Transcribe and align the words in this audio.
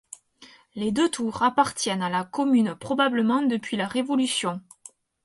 Les 0.73 0.91
deux 0.91 1.11
tours 1.11 1.43
appartiennent 1.43 2.01
à 2.01 2.09
la 2.09 2.23
commune 2.23 2.73
probablement 2.73 3.43
depuis 3.43 3.77
la 3.77 3.85
révolution. 3.87 4.59